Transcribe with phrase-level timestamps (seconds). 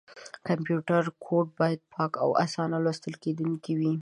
[0.47, 3.93] کمپیوټر کوډ باید پاک او اسانه لوستل کېدونکی وي.